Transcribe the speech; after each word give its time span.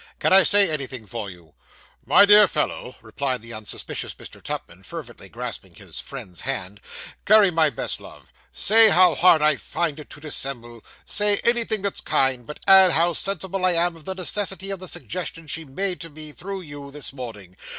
Can 0.17 0.33
I 0.33 0.41
say 0.41 0.67
anything 0.67 1.05
for 1.05 1.29
you?' 1.29 1.53
'My 2.07 2.25
dear 2.25 2.47
fellow,' 2.47 2.95
replied 3.03 3.43
the 3.43 3.53
unsuspicious 3.53 4.15
Mr. 4.15 4.41
Tupman, 4.41 4.81
fervently 4.81 5.29
grasping 5.29 5.75
his 5.75 5.99
'friend's' 5.99 6.41
hand 6.41 6.81
'carry 7.23 7.51
my 7.51 7.69
best 7.69 7.99
love 8.01 8.33
say 8.51 8.89
how 8.89 9.13
hard 9.13 9.43
I 9.43 9.57
find 9.57 9.99
it 9.99 10.09
to 10.09 10.19
dissemble 10.19 10.83
say 11.05 11.39
anything 11.43 11.83
that's 11.83 12.01
kind: 12.01 12.47
but 12.47 12.61
add 12.65 12.93
how 12.93 13.13
sensible 13.13 13.63
I 13.63 13.73
am 13.73 13.95
of 13.95 14.05
the 14.05 14.15
necessity 14.15 14.71
of 14.71 14.79
the 14.79 14.87
suggestion 14.87 15.45
she 15.45 15.65
made 15.65 16.01
to 16.01 16.09
me, 16.09 16.31
through 16.31 16.61
you, 16.61 16.89
this 16.89 17.13
morning. 17.13 17.55